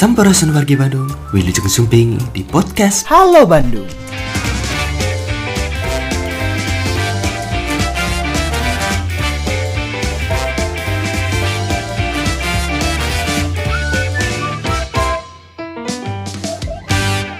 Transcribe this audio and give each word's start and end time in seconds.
Sampurasun 0.00 0.56
wargi 0.56 0.80
Bandung, 0.80 1.12
Wilujeng 1.28 1.68
Sumping 1.68 2.16
di 2.32 2.40
podcast 2.40 3.04
Halo 3.04 3.44
Bandung. 3.44 3.84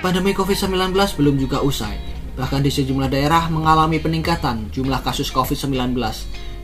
Pandemi 0.04 0.36
COVID-19 0.36 0.92
belum 1.16 1.40
juga 1.40 1.64
usai. 1.64 1.96
Bahkan 2.36 2.60
di 2.60 2.68
sejumlah 2.68 3.08
daerah 3.08 3.48
mengalami 3.48 4.04
peningkatan 4.04 4.68
jumlah 4.68 5.00
kasus 5.00 5.32
COVID-19. 5.32 5.96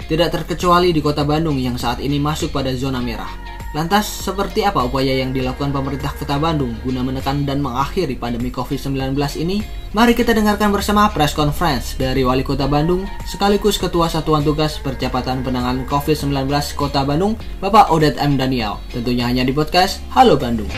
Tidak 0.05 0.29
terkecuali 0.29 0.93
di 0.93 1.01
kota 1.01 1.25
Bandung 1.25 1.57
yang 1.57 1.81
saat 1.81 2.05
ini 2.05 2.21
masuk 2.21 2.53
pada 2.53 2.69
zona 2.77 3.01
merah. 3.01 3.56
Lantas, 3.77 4.09
seperti 4.09 4.65
apa 4.65 4.89
upaya 4.89 5.21
yang 5.21 5.37
dilakukan 5.37 5.69
pemerintah 5.69 6.09
kota 6.17 6.41
Bandung 6.41 6.73
guna 6.81 7.05
menekan 7.05 7.45
dan 7.45 7.61
mengakhiri 7.61 8.17
pandemi 8.17 8.49
COVID-19 8.49 9.13
ini? 9.37 9.61
Mari 9.93 10.17
kita 10.17 10.33
dengarkan 10.33 10.73
bersama 10.73 11.13
press 11.13 11.37
conference 11.37 11.93
dari 12.01 12.25
Wali 12.25 12.41
Kota 12.41 12.65
Bandung 12.65 13.05
sekaligus 13.29 13.77
Ketua 13.77 14.09
Satuan 14.09 14.41
Tugas 14.41 14.81
Percepatan 14.81 15.45
Penanganan 15.45 15.85
COVID-19 15.85 16.49
Kota 16.73 17.05
Bandung, 17.05 17.37
Bapak 17.61 17.93
Odet 17.93 18.17
M. 18.17 18.41
Daniel. 18.41 18.81
Tentunya 18.89 19.29
hanya 19.29 19.45
di 19.45 19.53
podcast 19.53 20.01
Halo 20.17 20.41
Bandung. 20.41 20.73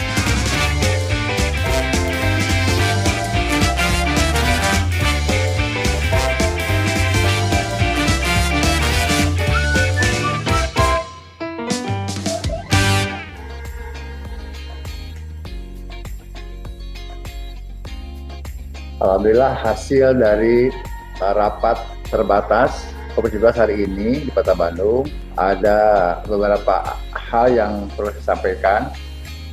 Alhamdulillah 18.99 19.55
hasil 19.63 20.19
dari 20.19 20.75
uh, 21.23 21.33
rapat 21.39 21.79
terbatas 22.11 22.91
COVID-19 23.15 23.47
hari 23.55 23.77
ini 23.87 24.27
di 24.27 24.31
Kota 24.35 24.59
Bandung 24.59 25.07
ada 25.39 26.19
beberapa 26.27 26.99
hal 27.15 27.47
yang 27.55 27.87
perlu 27.95 28.11
saya 28.19 28.35
sampaikan. 28.35 28.91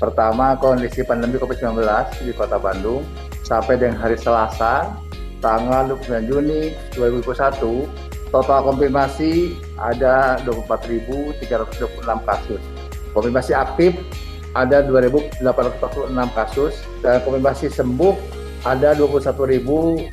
Pertama, 0.01 0.57
kondisi 0.57 1.05
pandemi 1.05 1.37
COVID-19 1.37 1.77
di 2.25 2.33
Kota 2.33 2.57
Bandung 2.57 3.05
sampai 3.45 3.77
dengan 3.77 4.01
hari 4.01 4.17
Selasa 4.17 4.97
tanggal 5.45 5.93
29 5.93 6.25
Juni 6.25 6.73
2021 6.97 7.85
total 8.33 8.59
konfirmasi 8.65 9.53
ada 9.77 10.41
24.326 10.41 12.01
kasus. 12.01 12.61
Konfirmasi 13.13 13.53
aktif 13.53 13.93
ada 14.57 14.81
2.846 14.89 15.37
kasus 16.33 16.73
dan 17.05 17.21
konfirmasi 17.21 17.69
sembuh 17.69 18.34
ada 18.65 18.97
21.028 18.97 20.11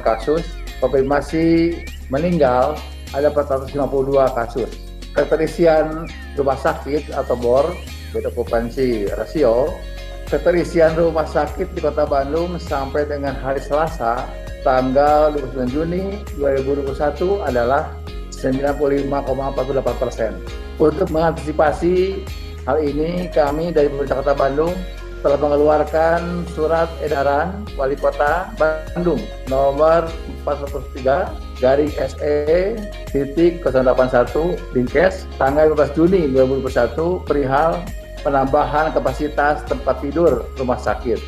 kasus, 0.00 0.42
konfirmasi 0.80 1.76
meninggal 2.08 2.80
ada 3.12 3.28
452 3.28 3.76
kasus. 4.32 4.70
Keterisian 5.12 6.08
rumah 6.34 6.56
sakit 6.56 7.12
atau 7.12 7.36
BOR, 7.36 7.76
bed 8.16 8.24
occupancy 8.30 9.04
rasio, 9.12 9.74
keterisian 10.32 10.96
rumah 10.96 11.28
sakit 11.28 11.76
di 11.76 11.80
Kota 11.82 12.08
Bandung 12.08 12.56
sampai 12.56 13.04
dengan 13.04 13.36
hari 13.36 13.60
Selasa 13.60 14.24
tanggal 14.62 15.34
29 15.34 15.74
Juni 15.74 16.02
2021 16.38 17.42
adalah 17.44 17.90
95,48 18.32 20.00
persen. 20.00 20.32
Untuk 20.80 21.12
mengantisipasi 21.12 22.24
hal 22.64 22.78
ini, 22.80 23.28
kami 23.28 23.74
dari 23.74 23.92
pemerintah 23.92 24.24
Kota 24.24 24.34
Bandung 24.38 24.72
telah 25.20 25.36
mengeluarkan 25.36 26.48
surat 26.56 26.88
edaran 27.04 27.52
Wali 27.76 27.96
Kota 27.96 28.48
Bandung 28.56 29.20
nomor 29.52 30.08
403 30.48 31.60
garing 31.60 31.92
SE 31.92 32.36
titik 33.12 33.60
081 33.60 34.56
Dinkes 34.72 35.28
tanggal 35.36 35.76
15 35.76 35.96
Juni 35.96 36.22
2021 36.32 37.28
perihal 37.28 37.84
penambahan 38.24 38.92
kapasitas 38.96 39.60
tempat 39.68 40.00
tidur 40.00 40.44
rumah 40.56 40.80
sakit. 40.80 41.20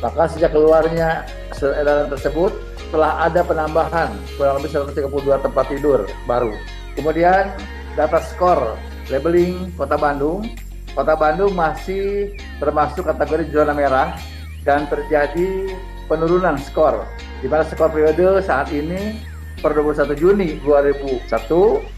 Maka 0.00 0.30
sejak 0.30 0.54
keluarnya 0.54 1.26
surat 1.54 1.82
edaran 1.82 2.08
tersebut 2.08 2.54
telah 2.94 3.26
ada 3.26 3.42
penambahan 3.42 4.10
kurang 4.38 4.62
lebih 4.62 4.70
132 4.94 5.46
tempat 5.46 5.64
tidur 5.70 6.06
baru. 6.26 6.54
Kemudian 6.94 7.50
data 7.98 8.22
skor 8.22 8.78
labeling 9.10 9.74
Kota 9.74 9.98
Bandung 9.98 10.46
Kota 10.94 11.14
Bandung 11.14 11.54
masih 11.54 12.34
termasuk 12.58 13.06
kategori 13.06 13.46
zona 13.54 13.70
merah 13.70 14.18
dan 14.66 14.90
terjadi 14.90 15.70
penurunan 16.10 16.58
skor 16.58 17.06
di 17.40 17.46
mana 17.46 17.62
skor 17.64 17.88
periode 17.88 18.42
saat 18.42 18.68
ini 18.74 19.16
per 19.60 19.76
21 19.76 20.16
Juni 20.16 20.56
2001 20.64 21.28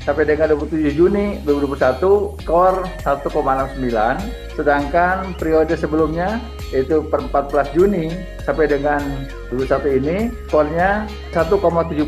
sampai 0.03 0.25
dengan 0.27 0.59
27 0.59 0.99
Juni 0.99 1.39
2021 1.47 2.43
skor 2.43 2.75
1,69 3.07 4.59
sedangkan 4.59 5.33
periode 5.39 5.75
sebelumnya 5.79 6.43
yaitu 6.75 7.07
per 7.07 7.23
14 7.23 7.73
Juni 7.73 8.11
sampai 8.43 8.67
dengan 8.67 9.01
21 9.55 9.99
ini 10.03 10.17
skornya 10.51 11.07
1,72 11.31 12.03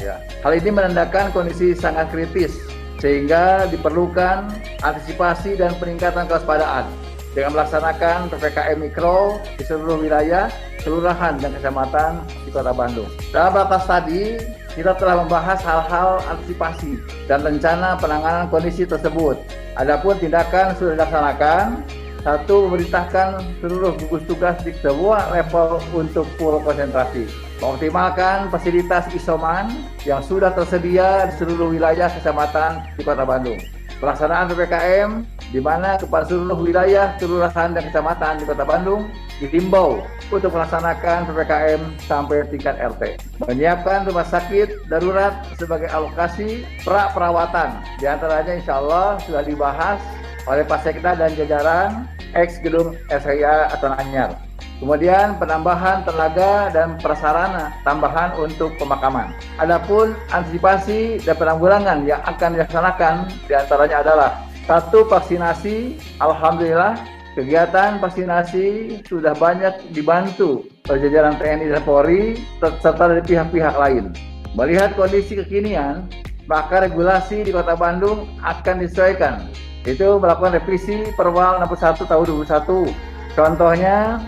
ya. 0.00 0.16
Hal 0.42 0.52
ini 0.54 0.70
menandakan 0.70 1.34
kondisi 1.34 1.74
sangat 1.74 2.08
kritis 2.14 2.71
sehingga 2.98 3.70
diperlukan 3.70 4.50
antisipasi 4.82 5.56
dan 5.56 5.72
peningkatan 5.78 6.28
kewaspadaan 6.28 6.90
dengan 7.32 7.56
melaksanakan 7.56 8.28
PPKM 8.28 8.78
Mikro 8.78 9.40
di 9.56 9.64
seluruh 9.64 10.04
wilayah, 10.04 10.52
kelurahan 10.84 11.40
dan 11.40 11.56
kecamatan 11.56 12.20
di 12.44 12.50
Kota 12.52 12.76
Bandung. 12.76 13.08
Dalam 13.32 13.56
ratas 13.56 13.88
tadi, 13.88 14.36
kita 14.76 14.96
telah 15.00 15.24
membahas 15.24 15.60
hal-hal 15.64 16.20
antisipasi 16.28 17.00
dan 17.28 17.40
rencana 17.40 17.96
penanganan 17.96 18.52
kondisi 18.52 18.84
tersebut. 18.84 19.40
Adapun 19.80 20.20
tindakan 20.20 20.76
sudah 20.76 20.92
dilaksanakan, 20.96 21.80
satu, 22.22 22.70
memerintahkan 22.70 23.42
seluruh 23.58 23.98
gugus 23.98 24.22
tugas 24.30 24.56
di 24.62 24.70
semua 24.78 25.26
level 25.34 25.82
untuk 25.90 26.26
full 26.38 26.62
konsentrasi. 26.62 27.26
Mengoptimalkan 27.58 28.50
fasilitas 28.50 29.06
isoman 29.14 29.70
yang 30.06 30.22
sudah 30.22 30.50
tersedia 30.54 31.30
di 31.30 31.34
seluruh 31.38 31.70
wilayah 31.70 32.10
kecamatan 32.10 32.82
di 32.98 33.02
Kota 33.02 33.22
Bandung. 33.22 33.58
Pelaksanaan 34.02 34.50
PPKM 34.50 35.10
di 35.54 35.62
mana 35.62 35.94
kepada 35.94 36.26
seluruh 36.26 36.58
wilayah, 36.58 37.14
kelurahan 37.22 37.70
dan 37.70 37.86
kecamatan 37.86 38.42
di 38.42 38.44
Kota 38.50 38.66
Bandung 38.66 39.06
dihimbau 39.38 40.02
untuk 40.34 40.50
melaksanakan 40.50 41.30
PPKM 41.30 41.82
sampai 42.02 42.42
tingkat 42.50 42.82
RT. 42.82 43.18
Menyiapkan 43.46 44.06
rumah 44.10 44.26
sakit 44.26 44.90
darurat 44.90 45.46
sebagai 45.54 45.86
alokasi 45.90 46.66
pra 46.82 47.14
perawatan. 47.14 47.78
Di 48.02 48.10
antaranya 48.10 48.58
insya 48.58 48.82
Allah 48.82 49.22
sudah 49.22 49.42
dibahas 49.46 50.02
oleh 50.46 50.64
Pak 50.66 50.86
dan 51.02 51.30
jajaran 51.38 52.10
ex 52.34 52.58
gedung 52.60 52.98
SHIA 53.12 53.70
atau 53.70 53.92
Anyar. 53.94 54.34
Kemudian 54.82 55.38
penambahan 55.38 56.02
tenaga 56.02 56.66
dan 56.74 56.98
prasarana 56.98 57.70
tambahan 57.86 58.34
untuk 58.34 58.74
pemakaman. 58.82 59.30
Adapun 59.62 60.18
antisipasi 60.34 61.22
dan 61.22 61.38
penanggulangan 61.38 62.02
yang 62.02 62.18
akan 62.26 62.58
dilaksanakan 62.58 63.14
di 63.46 63.54
antaranya 63.54 64.02
adalah 64.02 64.30
satu 64.66 65.06
vaksinasi, 65.06 66.02
alhamdulillah 66.18 66.98
kegiatan 67.38 68.02
vaksinasi 68.02 68.98
sudah 69.06 69.38
banyak 69.38 69.70
dibantu 69.94 70.66
oleh 70.90 70.98
jajaran 71.06 71.38
TNI 71.38 71.78
dan 71.78 71.82
Polri 71.86 72.42
serta 72.58 73.06
dari 73.06 73.22
pihak-pihak 73.22 73.78
lain. 73.78 74.10
Melihat 74.58 74.98
kondisi 74.98 75.38
kekinian, 75.38 76.10
maka 76.50 76.90
regulasi 76.90 77.46
di 77.46 77.54
Kota 77.54 77.78
Bandung 77.78 78.26
akan 78.42 78.82
disesuaikan 78.82 79.46
itu 79.82 80.18
melakukan 80.18 80.54
revisi 80.58 81.10
Perwal 81.18 81.58
61 81.64 82.06
tahun 82.06 82.24
2021. 82.46 82.90
Contohnya 83.32 84.20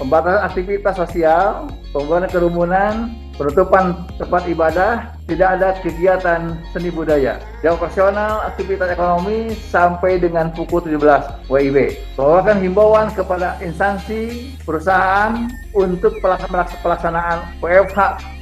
pembatasan 0.00 0.42
aktivitas 0.44 0.94
sosial, 0.96 1.70
pembuatan 1.92 2.28
kerumunan, 2.28 3.14
penutupan 3.36 4.08
tempat 4.16 4.42
ibadah, 4.48 5.12
tidak 5.28 5.48
ada 5.60 5.68
kegiatan 5.84 6.56
seni 6.72 6.88
budaya. 6.88 7.38
Jam 7.60 7.76
operasional 7.76 8.44
aktivitas 8.48 8.96
ekonomi 8.96 9.52
sampai 9.68 10.18
dengan 10.20 10.50
pukul 10.52 10.84
17 10.84 11.48
WIB. 11.52 11.76
Mengeluarkan 12.16 12.56
himbauan 12.64 13.06
kepada 13.12 13.60
instansi 13.60 14.52
perusahaan 14.64 15.48
untuk 15.76 16.16
pelaksanaan 16.80 17.60
WFH 17.60 17.98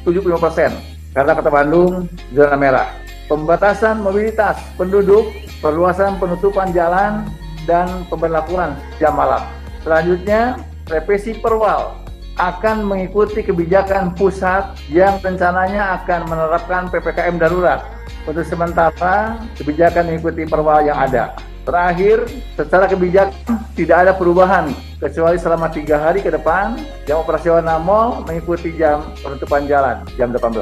75% 0.07 0.95
karena 1.15 1.33
kota 1.35 1.51
Bandung 1.51 1.93
zona 2.35 2.57
merah. 2.59 2.89
Pembatasan 3.25 4.05
mobilitas 4.05 4.61
penduduk 4.77 5.33
perluasan 5.65 6.21
penutupan 6.21 6.77
jalan, 6.77 7.25
dan 7.65 7.89
pemberlakuan 8.13 8.77
jam 9.01 9.17
malam. 9.17 9.41
Selanjutnya, 9.83 10.61
revisi 10.89 11.37
perwal 11.37 11.97
akan 12.37 12.85
mengikuti 12.85 13.47
kebijakan 13.47 14.13
pusat 14.17 14.75
yang 14.91 15.21
rencananya 15.23 16.03
akan 16.03 16.27
menerapkan 16.29 16.91
PPKM 16.91 17.37
darurat. 17.41 17.85
Untuk 18.25 18.45
sementara, 18.49 19.37
kebijakan 19.61 20.09
mengikuti 20.09 20.49
perwal 20.49 20.85
yang 20.85 20.97
ada. 20.97 21.37
Terakhir, 21.65 22.29
secara 22.57 22.85
kebijakan 22.85 23.33
tidak 23.73 23.97
ada 24.09 24.13
perubahan 24.13 24.73
kecuali 25.01 25.41
selama 25.41 25.73
tiga 25.73 25.97
hari 25.97 26.21
ke 26.21 26.29
depan 26.29 26.77
jam 27.09 27.25
operasional 27.25 27.81
mall 27.81 28.21
mengikuti 28.29 28.73
jam 28.77 29.05
penutupan 29.25 29.65
jalan 29.65 30.05
jam 30.17 30.29
18. 30.33 30.61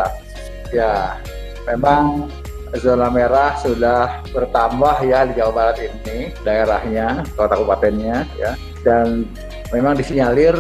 Ya, 0.71 1.19
memang 1.67 2.31
zona 2.81 3.13
merah 3.13 3.57
sudah 3.61 4.25
bertambah 4.33 5.05
ya 5.05 5.29
di 5.29 5.37
Jawa 5.37 5.53
Barat 5.53 5.77
ini 5.85 6.33
daerahnya, 6.41 7.27
kota 7.37 7.57
kabupatennya 7.57 8.25
ya 8.41 8.57
dan 8.81 9.29
memang 9.73 9.97
disinyalir 9.97 10.57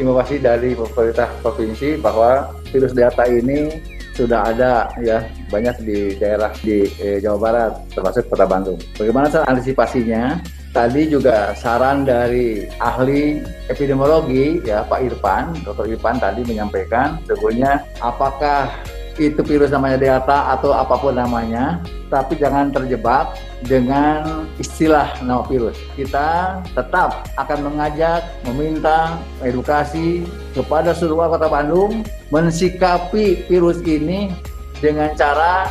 inovasi 0.00 0.40
dari 0.40 0.72
pemerintah 0.72 1.28
provinsi 1.44 2.00
bahwa 2.00 2.52
virus 2.72 2.96
delta 2.96 3.28
ini 3.28 3.80
sudah 4.12 4.52
ada 4.52 4.92
ya 5.00 5.24
banyak 5.48 5.76
di 5.84 5.98
daerah 6.20 6.52
di 6.60 6.84
eh, 7.00 7.16
Jawa 7.20 7.38
Barat 7.40 7.72
termasuk 7.96 8.28
Kota 8.28 8.44
Bandung. 8.44 8.76
Bagaimana 8.96 9.32
cara 9.32 9.44
antisipasinya? 9.48 10.40
Tadi 10.72 11.04
juga 11.04 11.52
saran 11.52 12.08
dari 12.08 12.64
ahli 12.80 13.44
epidemiologi 13.68 14.64
ya 14.64 14.80
Pak 14.88 15.04
Irfan, 15.04 15.52
Dr. 15.68 15.84
Irfan 15.84 16.16
tadi 16.16 16.40
menyampaikan 16.48 17.20
sebetulnya 17.28 17.84
apakah 18.00 18.72
itu 19.20 19.40
virus 19.44 19.72
namanya 19.72 19.96
delta 20.00 20.52
atau 20.56 20.72
apa 20.72 20.96
pun 20.96 21.16
namanya, 21.16 21.80
tapi 22.08 22.36
jangan 22.36 22.72
terjebak 22.72 23.36
dengan 23.64 24.48
istilah 24.60 25.12
nama 25.24 25.44
virus. 25.48 25.76
Kita 25.96 26.60
tetap 26.76 27.28
akan 27.40 27.72
mengajak, 27.72 28.24
meminta 28.48 29.16
edukasi 29.44 30.24
kepada 30.56 30.92
seluruh 30.92 31.32
kota 31.32 31.48
Bandung 31.48 32.04
mensikapi 32.32 33.48
virus 33.48 33.80
ini 33.84 34.32
dengan 34.80 35.12
cara 35.16 35.68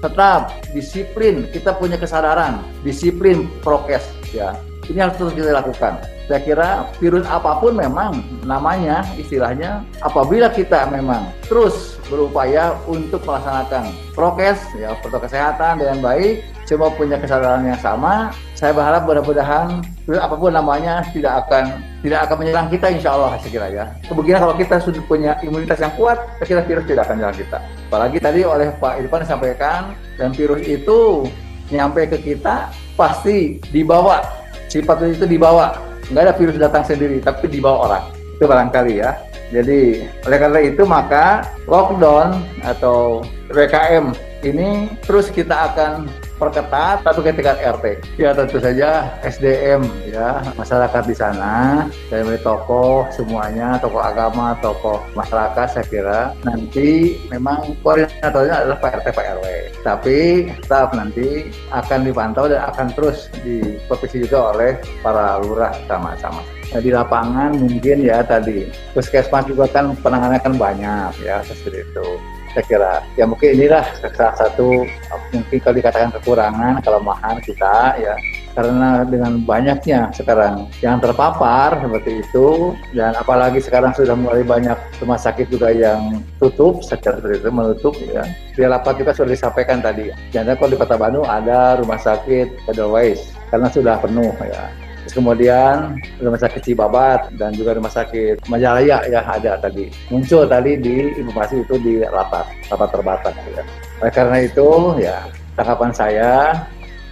tetap 0.00 0.56
disiplin. 0.72 1.46
Kita 1.50 1.76
punya 1.76 1.98
kesadaran, 1.98 2.62
disiplin 2.86 3.50
prokes 3.60 4.06
ya. 4.30 4.56
Ini 4.90 5.06
harus 5.06 5.14
terus 5.22 5.32
kita 5.38 5.54
lakukan. 5.54 6.02
Saya 6.26 6.40
kira 6.42 6.68
virus 6.98 7.22
apa 7.30 7.62
pun 7.62 7.78
memang 7.78 8.22
namanya 8.42 9.06
istilahnya 9.14 9.86
apabila 10.02 10.50
kita 10.50 10.90
memang 10.90 11.30
terus 11.46 11.98
berupaya 12.10 12.74
untuk 12.90 13.22
melaksanakan 13.22 13.90
prokes 14.14 14.58
ya 14.78 14.94
protokol 14.98 15.26
kesehatan 15.30 15.78
dengan 15.78 15.98
baik 16.02 16.42
semua 16.70 16.90
punya 16.94 17.18
kesadaran 17.18 17.66
yang 17.66 17.78
sama. 17.82 18.30
Saya 18.54 18.70
berharap 18.70 19.02
mudah-mudahan 19.06 19.82
apa 20.06 20.34
pun 20.38 20.54
namanya 20.54 21.02
tidak 21.10 21.46
akan 21.46 21.82
tidak 22.06 22.30
akan 22.30 22.36
menyerang 22.38 22.66
kita 22.70 22.86
insya 22.94 23.10
Allah 23.14 23.34
saya 23.42 23.50
kira 23.50 23.66
ya. 23.74 23.84
Kemungkinan 24.06 24.38
kalau 24.38 24.54
kita 24.54 24.76
sudah 24.78 25.02
punya 25.10 25.34
imunitas 25.42 25.82
yang 25.82 25.90
kuat, 25.98 26.18
saya 26.38 26.46
kira 26.46 26.62
virus 26.62 26.86
tidak 26.86 27.10
akan 27.10 27.14
menyerang 27.18 27.38
kita. 27.42 27.58
Apalagi 27.90 28.18
tadi 28.22 28.40
oleh 28.46 28.70
Pak 28.78 29.02
Irfan 29.02 29.22
disampaikan 29.26 29.80
dan 30.14 30.30
virus 30.30 30.62
itu 30.62 31.26
nyampe 31.74 32.06
ke 32.06 32.18
kita 32.22 32.70
pasti 32.94 33.58
dibawa 33.74 34.39
sifat 34.70 35.02
itu 35.10 35.26
dibawa. 35.26 35.74
Nggak 36.08 36.22
ada 36.24 36.34
virus 36.38 36.56
datang 36.56 36.86
sendiri 36.86 37.18
tapi 37.18 37.50
dibawa 37.50 37.90
orang. 37.90 38.04
Itu 38.38 38.46
barangkali 38.46 39.02
ya. 39.02 39.18
Jadi 39.50 40.06
oleh 40.24 40.38
karena 40.38 40.60
itu 40.62 40.82
maka 40.86 41.42
lockdown 41.66 42.38
atau 42.62 43.26
PKM 43.50 44.14
ini 44.46 44.94
terus 45.02 45.26
kita 45.28 45.74
akan 45.74 46.06
perketat 46.40 47.04
tapi 47.04 47.20
ke 47.20 47.44
RT. 47.44 47.84
Ya 48.16 48.32
tentu 48.32 48.56
saja 48.56 49.12
SDM 49.20 49.84
ya 50.08 50.40
masyarakat 50.56 51.04
di 51.04 51.12
sana 51.12 51.84
dari 52.08 52.40
tokoh 52.40 53.04
semuanya 53.12 53.76
tokoh 53.76 54.00
agama 54.00 54.56
tokoh 54.64 55.04
masyarakat 55.12 55.66
saya 55.68 55.86
kira 55.86 56.20
nanti 56.48 57.20
memang 57.28 57.76
koordinatornya 57.84 58.64
adalah 58.64 58.78
Pak 58.80 59.04
RT 59.04 59.06
Pak 59.12 59.26
RW 59.36 59.46
tapi 59.84 60.18
tetap 60.64 60.96
nanti 60.96 61.52
akan 61.68 62.08
dipantau 62.08 62.48
dan 62.48 62.64
akan 62.72 62.88
terus 62.96 63.28
diprovinsi 63.44 64.24
juga 64.24 64.56
oleh 64.56 64.80
para 65.04 65.36
lurah 65.44 65.76
sama-sama. 65.84 66.40
Nah, 66.70 66.78
di 66.78 66.94
lapangan 66.94 67.50
mungkin 67.58 68.06
ya 68.06 68.22
tadi 68.22 68.70
puskesmas 68.94 69.42
juga 69.50 69.66
kan 69.66 69.90
penanganannya 69.98 70.38
kan 70.38 70.54
banyak 70.54 71.12
ya 71.18 71.42
seperti 71.42 71.82
itu 71.82 72.08
saya 72.54 72.64
kira 72.66 72.92
ya 73.14 73.24
mungkin 73.26 73.58
inilah 73.58 73.82
salah 74.14 74.34
satu 74.38 74.86
mungkin 75.32 75.58
kalau 75.62 75.76
dikatakan 75.78 76.10
kekurangan 76.18 76.82
kelemahan 76.82 77.36
kita 77.42 77.96
ya. 77.98 78.14
Karena 78.50 79.06
dengan 79.06 79.46
banyaknya 79.46 80.10
sekarang 80.10 80.66
yang 80.82 80.98
terpapar 80.98 81.78
seperti 81.78 82.18
itu 82.18 82.74
dan 82.90 83.14
apalagi 83.14 83.62
sekarang 83.62 83.94
sudah 83.94 84.18
mulai 84.18 84.42
banyak 84.42 84.74
rumah 84.98 85.16
sakit 85.16 85.46
juga 85.54 85.70
yang 85.70 86.18
tutup 86.42 86.82
secara 86.82 87.22
seperti 87.22 87.46
itu 87.46 87.50
menutup 87.54 87.94
ya. 88.02 88.26
Di 88.50 88.66
lapak 88.66 88.98
kita 88.98 89.14
sudah 89.14 89.30
disampaikan 89.32 89.78
tadi 89.78 90.10
jangan 90.34 90.58
kalau 90.58 90.74
di 90.74 90.78
kota 90.82 90.98
Bandung 90.98 91.26
ada 91.30 91.78
rumah 91.78 91.96
sakit 92.02 92.66
Edelweiss 92.66 93.30
karena 93.54 93.70
sudah 93.70 94.02
penuh 94.02 94.34
ya. 94.42 94.66
Terus 95.06 95.14
kemudian 95.16 95.96
rumah 96.20 96.40
sakit 96.40 96.60
Cibabat 96.60 97.32
dan 97.40 97.56
juga 97.56 97.72
rumah 97.72 97.88
sakit 97.88 98.46
Majalaya 98.52 99.00
ya 99.08 99.20
ada 99.24 99.56
tadi 99.56 99.88
muncul 100.12 100.44
tadi 100.44 100.76
di 100.76 101.16
informasi 101.16 101.64
itu 101.64 101.74
di 101.80 102.04
rapat 102.04 102.44
rapat 102.68 102.88
terbatas 102.92 103.34
ya. 103.48 103.64
Oleh 104.00 104.12
karena 104.12 104.36
itu 104.40 104.68
ya 104.96 105.28
tanggapan 105.60 105.92
saya 105.92 106.32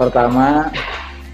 pertama 0.01 0.73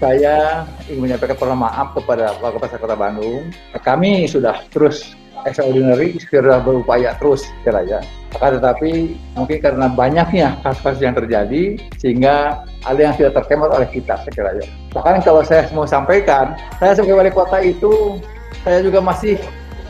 saya 0.03 0.67
ingin 0.91 1.07
menyampaikan 1.07 1.39
permohonan 1.39 1.71
maaf 1.71 1.87
kepada 1.95 2.35
Wakil 2.43 2.59
Kota 2.59 2.95
Bandung. 2.99 3.47
Kami 3.79 4.27
sudah 4.27 4.59
terus 4.75 5.15
extraordinary 5.47 6.19
segera 6.19 6.59
berupaya 6.59 7.15
terus 7.15 7.47
kira 7.63 7.87
ya. 7.87 8.03
Akan 8.35 8.59
tetapi 8.59 9.15
mungkin 9.39 9.57
karena 9.63 9.87
banyaknya 9.87 10.59
kasus-kasus 10.59 10.99
yang 10.99 11.15
terjadi 11.15 11.79
sehingga 11.95 12.67
ada 12.83 12.99
yang 12.99 13.15
tidak 13.15 13.39
terkemat 13.39 13.71
oleh 13.71 13.87
kita 13.87 14.19
saya 14.19 14.33
kira 14.35 14.51
ya. 14.59 14.65
Bahkan 14.91 15.23
kalau 15.23 15.39
saya 15.47 15.63
mau 15.71 15.87
sampaikan, 15.87 16.51
saya 16.83 16.99
sebagai 16.99 17.15
wali 17.15 17.31
kota 17.31 17.63
itu 17.63 18.19
saya 18.67 18.83
juga 18.83 18.99
masih 18.99 19.39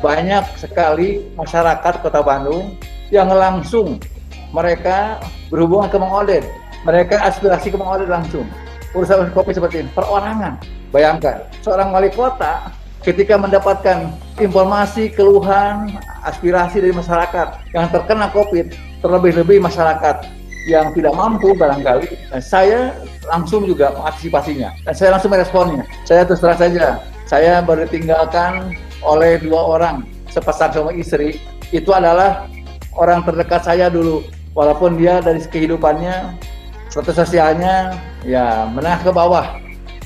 banyak 0.06 0.46
sekali 0.62 1.26
masyarakat 1.34 1.94
kota 2.06 2.22
Bandung 2.22 2.78
yang 3.10 3.34
langsung 3.34 3.98
mereka 4.56 5.20
berhubungan 5.52 5.92
ke 5.92 5.98
Mang 6.00 6.16
Mereka 6.88 7.16
aspirasi 7.20 7.68
ke 7.70 7.76
Mang 7.76 8.00
langsung. 8.08 8.48
Urusan 8.96 9.28
kopi 9.36 9.52
seperti 9.52 9.84
ini, 9.84 9.90
perorangan. 9.92 10.56
Bayangkan, 10.96 11.44
seorang 11.60 11.92
wali 11.92 12.08
kota 12.08 12.72
ketika 13.04 13.36
mendapatkan 13.36 14.16
informasi, 14.40 15.12
keluhan, 15.12 16.00
aspirasi 16.24 16.80
dari 16.80 16.96
masyarakat 16.96 17.48
yang 17.76 17.92
terkena 17.92 18.32
COVID, 18.32 18.72
terlebih-lebih 19.04 19.60
masyarakat 19.60 20.24
yang 20.66 20.90
tidak 20.98 21.14
mampu 21.14 21.54
barangkali, 21.54 22.10
dan 22.32 22.42
saya 22.42 22.96
langsung 23.30 23.70
juga 23.70 23.94
mengantisipasinya 23.94 24.74
dan 24.82 24.94
saya 24.98 25.10
langsung 25.14 25.30
meresponnya. 25.30 25.86
Saya 26.10 26.26
terus 26.26 26.42
terang 26.42 26.58
saja, 26.58 27.06
saya 27.30 27.62
baru 27.62 27.86
ditinggalkan 27.86 28.74
oleh 29.06 29.38
dua 29.38 29.62
orang 29.78 30.10
sepasang 30.34 30.74
sama 30.74 30.90
istri 30.98 31.38
itu 31.70 31.94
adalah 31.94 32.50
orang 32.98 33.22
terdekat 33.22 33.62
saya 33.62 33.94
dulu 33.94 34.26
walaupun 34.56 34.98
dia 34.98 35.22
dari 35.22 35.44
kehidupannya 35.44 36.40
status 36.90 37.22
sosialnya 37.28 38.00
ya 38.24 38.66
menengah 38.72 39.04
ke 39.04 39.12
bawah 39.12 39.66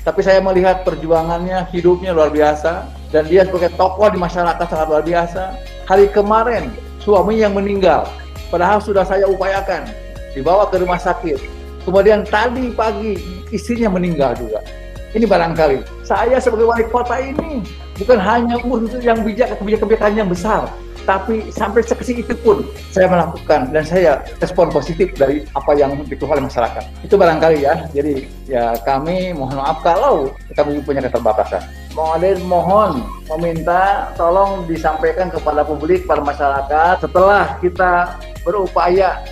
tapi 0.09 0.23
saya 0.23 0.39
melihat 0.39 0.87
perjuangannya, 0.87 1.67
hidupnya 1.69 2.15
luar 2.15 2.31
biasa, 2.31 2.87
dan 3.11 3.27
dia 3.27 3.43
sebagai 3.43 3.69
tokoh 3.75 4.07
di 4.07 4.17
masyarakat 4.17 4.65
sangat 4.65 4.87
luar 4.87 5.03
biasa. 5.03 5.53
Hari 5.85 6.09
kemarin, 6.09 6.71
suami 7.03 7.43
yang 7.43 7.53
meninggal, 7.53 8.07
padahal 8.47 8.79
sudah 8.79 9.03
saya 9.03 9.27
upayakan, 9.27 9.85
dibawa 10.31 10.65
ke 10.71 10.79
rumah 10.79 10.97
sakit. 10.97 11.37
Kemudian 11.83 12.23
tadi 12.25 12.71
pagi, 12.71 13.21
istrinya 13.51 13.91
meninggal 13.91 14.33
juga. 14.39 14.65
Ini 15.13 15.25
barangkali, 15.25 16.05
saya 16.05 16.41
sebagai 16.41 16.69
wali 16.69 16.85
kota 16.89 17.17
ini 17.17 17.65
bukan 17.97 18.17
hanya 18.21 18.61
untuk 18.65 19.01
yang 19.01 19.21
bijak, 19.25 19.57
kebijakan-kebijakan 19.57 20.13
yang 20.15 20.29
besar, 20.29 20.69
tapi 21.09 21.49
sampai 21.49 21.81
sekecil 21.81 22.21
itu 22.21 22.37
pun 22.45 22.61
saya 22.93 23.09
melakukan 23.09 23.73
dan 23.73 23.81
saya 23.81 24.21
respon 24.37 24.69
positif 24.69 25.09
dari 25.17 25.41
apa 25.57 25.73
yang 25.73 25.97
dikeluh 26.05 26.37
oleh 26.37 26.45
masyarakat. 26.45 26.85
Itu 27.01 27.17
barangkali 27.17 27.65
ya. 27.65 27.89
Jadi 27.89 28.29
ya 28.45 28.77
kami 28.85 29.33
mohon 29.33 29.57
maaf 29.57 29.81
kalau 29.81 30.29
kami 30.53 30.77
punya 30.85 31.01
keterbatasan. 31.01 31.65
Mohon 31.97 32.37
mohon 32.45 32.91
meminta 33.33 34.13
tolong 34.13 34.69
disampaikan 34.69 35.33
kepada 35.33 35.65
publik, 35.65 36.05
pada 36.05 36.21
masyarakat 36.21 37.01
setelah 37.01 37.57
kita 37.57 38.21
berupaya 38.45 39.25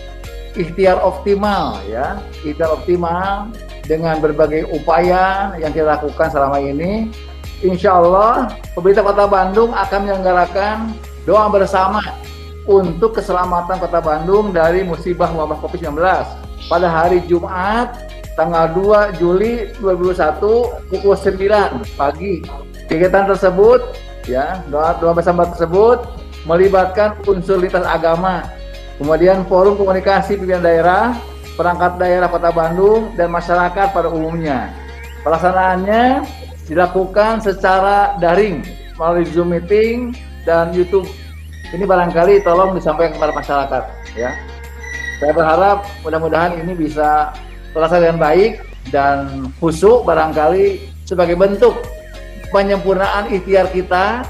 ikhtiar 0.57 0.97
optimal 1.05 1.77
ya, 1.85 2.17
ikhtiar 2.41 2.73
optimal 2.73 3.53
dengan 3.85 4.17
berbagai 4.17 4.65
upaya 4.73 5.53
yang 5.61 5.69
kita 5.69 5.93
lakukan 5.93 6.33
selama 6.33 6.57
ini 6.57 7.13
Insya 7.57 7.97
Allah 7.97 8.53
pemerintah 8.77 9.01
kota 9.01 9.25
Bandung 9.25 9.73
akan 9.73 9.99
menyelenggarakan 10.05 10.93
doa 11.27 11.51
bersama 11.51 11.99
untuk 12.63 13.19
keselamatan 13.19 13.83
Kota 13.83 13.99
Bandung 13.99 14.55
dari 14.55 14.87
musibah 14.87 15.27
wabah 15.27 15.59
COVID-19 15.59 15.99
pada 16.71 16.87
hari 16.87 17.19
Jumat 17.27 17.99
tanggal 18.39 18.71
2 18.71 19.19
Juli 19.19 19.67
2021 19.83 20.87
pukul 20.87 21.15
9 21.19 21.99
pagi. 21.99 22.47
Kegiatan 22.87 23.27
tersebut 23.27 23.83
ya, 24.23 24.63
doa 24.71 24.95
doa 24.95 25.11
bersama 25.11 25.43
tersebut 25.51 25.99
melibatkan 26.47 27.19
unsur 27.27 27.59
lintas 27.59 27.83
agama, 27.83 28.47
kemudian 28.95 29.43
forum 29.51 29.75
komunikasi 29.75 30.39
pimpinan 30.39 30.63
daerah, 30.63 31.11
perangkat 31.59 31.99
daerah 31.99 32.31
Kota 32.31 32.55
Bandung 32.55 33.11
dan 33.19 33.35
masyarakat 33.35 33.91
pada 33.91 34.07
umumnya. 34.07 34.71
Pelaksanaannya 35.27 36.23
dilakukan 36.71 37.43
secara 37.43 38.15
daring 38.15 38.63
melalui 38.95 39.27
Zoom 39.27 39.51
meeting 39.51 40.15
dan 40.47 40.71
YouTube. 40.71 41.03
Ini 41.75 41.83
barangkali 41.83 42.47
tolong 42.47 42.71
disampaikan 42.79 43.19
kepada 43.19 43.35
masyarakat 43.35 43.83
ya. 44.15 44.31
Saya 45.19 45.31
berharap 45.35 45.83
mudah-mudahan 46.07 46.55
ini 46.63 46.71
bisa 46.71 47.35
terlaksana 47.75 48.07
dengan 48.07 48.19
baik 48.23 48.63
dan 48.87 49.51
khusyuk 49.59 50.07
barangkali 50.07 50.87
sebagai 51.03 51.35
bentuk 51.35 51.75
penyempurnaan 52.55 53.27
ikhtiar 53.27 53.67
kita 53.75 54.23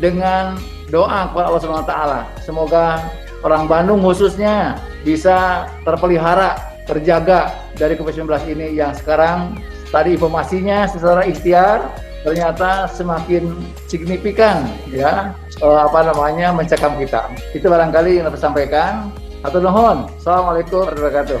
dengan 0.00 0.56
doa 0.88 1.28
kepada 1.28 1.46
Allah 1.52 1.60
Subhanahu 1.60 1.84
wa 1.84 1.90
taala. 1.92 2.20
Semoga 2.40 3.04
orang 3.44 3.68
Bandung 3.68 4.00
khususnya 4.00 4.80
bisa 5.04 5.68
terpelihara, 5.84 6.56
terjaga 6.88 7.52
dari 7.76 8.00
COVID-19 8.00 8.56
ini 8.56 8.80
yang 8.80 8.96
sekarang 8.96 9.60
tadi 9.92 10.16
informasinya 10.16 10.88
secara 10.88 11.28
ikhtiar 11.28 11.84
ternyata 12.20 12.84
semakin 12.92 13.48
signifikan 13.88 14.68
ya 14.92 15.32
eh, 15.60 15.80
apa 15.80 16.12
namanya 16.12 16.52
mencekam 16.52 16.96
kita. 17.00 17.32
Itu 17.56 17.72
barangkali 17.72 18.20
yang 18.20 18.28
dapat 18.28 18.40
sampaikan. 18.40 19.08
Atau 19.40 19.56
nuhun. 19.56 20.04
Assalamualaikum 20.20 20.84
warahmatullahi 20.84 21.16
wabarakatuh. 21.16 21.40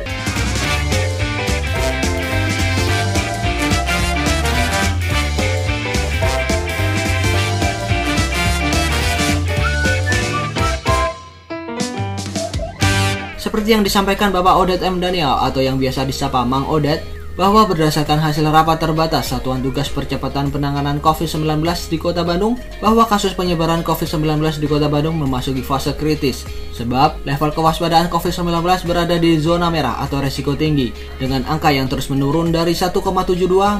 Seperti 13.36 13.76
yang 13.76 13.84
disampaikan 13.84 14.32
Bapak 14.32 14.56
Odet 14.64 14.80
M. 14.80 14.96
Daniel 14.96 15.36
atau 15.36 15.60
yang 15.60 15.76
biasa 15.76 16.08
disapa 16.08 16.40
Mang 16.48 16.64
Odet, 16.70 17.04
bahwa 17.40 17.64
berdasarkan 17.64 18.20
hasil 18.20 18.44
rapat 18.52 18.84
terbatas 18.84 19.32
Satuan 19.32 19.64
Tugas 19.64 19.88
Percepatan 19.88 20.52
Penanganan 20.52 21.00
COVID-19 21.00 21.64
di 21.88 21.96
Kota 21.96 22.20
Bandung, 22.20 22.60
bahwa 22.84 23.08
kasus 23.08 23.32
penyebaran 23.32 23.80
COVID-19 23.80 24.60
di 24.60 24.68
Kota 24.68 24.92
Bandung 24.92 25.16
memasuki 25.16 25.64
fase 25.64 25.96
kritis, 25.96 26.44
sebab 26.76 27.24
level 27.24 27.48
kewaspadaan 27.56 28.12
COVID-19 28.12 28.60
berada 28.84 29.16
di 29.16 29.40
zona 29.40 29.72
merah 29.72 30.04
atau 30.04 30.20
resiko 30.20 30.52
tinggi, 30.52 30.92
dengan 31.16 31.40
angka 31.48 31.72
yang 31.72 31.88
terus 31.88 32.12
menurun 32.12 32.52
dari 32.52 32.76
1,72 32.76 33.00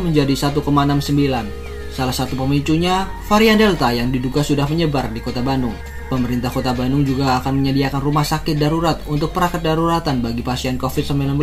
menjadi 0.01 0.57
1,69. 0.57 1.93
Salah 1.93 2.17
satu 2.17 2.33
pemicunya, 2.41 3.13
varian 3.29 3.61
Delta 3.61 3.93
yang 3.93 4.09
diduga 4.09 4.41
sudah 4.41 4.65
menyebar 4.73 5.13
di 5.13 5.21
Kota 5.21 5.45
Bandung. 5.45 5.77
Pemerintah 6.09 6.49
Kota 6.49 6.73
Bandung 6.73 7.05
juga 7.05 7.37
akan 7.45 7.61
menyediakan 7.61 8.01
rumah 8.01 8.25
sakit 8.25 8.57
darurat 8.57 9.05
untuk 9.05 9.37
perangkat 9.37 9.61
daruratan 9.61 10.25
bagi 10.25 10.41
pasien 10.41 10.81
COVID-19 10.81 11.37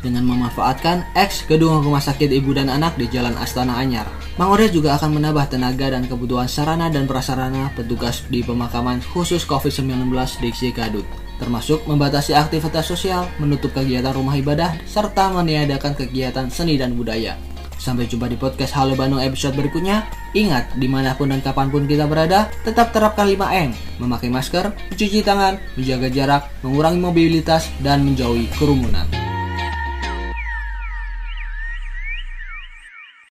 dengan 0.00 0.24
memanfaatkan 0.26 1.16
X 1.16 1.46
gedung 1.46 1.80
rumah 1.80 2.02
sakit 2.02 2.32
ibu 2.32 2.52
dan 2.56 2.72
anak 2.72 2.96
di 3.00 3.08
Jalan 3.08 3.36
Astana 3.36 3.78
Anyar. 3.80 4.08
Mang 4.36 4.52
Ore 4.52 4.68
juga 4.68 4.96
akan 5.00 5.20
menambah 5.20 5.52
tenaga 5.52 5.92
dan 5.92 6.04
kebutuhan 6.04 6.48
sarana 6.48 6.92
dan 6.92 7.08
prasarana 7.08 7.72
petugas 7.72 8.24
di 8.28 8.44
pemakaman 8.44 9.00
khusus 9.12 9.46
COVID-19 9.48 10.12
di 10.40 10.50
Cikadut 10.52 11.26
termasuk 11.36 11.84
membatasi 11.84 12.32
aktivitas 12.32 12.88
sosial, 12.88 13.28
menutup 13.36 13.72
kegiatan 13.76 14.16
rumah 14.16 14.36
ibadah, 14.36 14.76
serta 14.88 15.32
meniadakan 15.32 15.92
kegiatan 15.92 16.48
seni 16.48 16.80
dan 16.80 16.96
budaya. 16.96 17.36
Sampai 17.76 18.08
jumpa 18.08 18.26
di 18.26 18.40
podcast 18.40 18.72
Halo 18.72 18.96
Bandung 18.96 19.20
episode 19.20 19.52
berikutnya. 19.52 20.08
Ingat, 20.32 20.80
di 20.80 20.88
mana 20.88 21.12
pun 21.12 21.28
dan 21.28 21.44
kapan 21.44 21.68
pun 21.68 21.84
kita 21.84 22.08
berada, 22.08 22.48
tetap 22.64 22.90
terapkan 22.90 23.28
5M. 23.28 24.00
Memakai 24.00 24.32
masker, 24.32 24.72
mencuci 24.92 25.20
tangan, 25.20 25.60
menjaga 25.76 26.08
jarak, 26.08 26.42
mengurangi 26.64 27.00
mobilitas, 27.00 27.68
dan 27.84 28.02
menjauhi 28.02 28.48
kerumunan. 28.56 29.25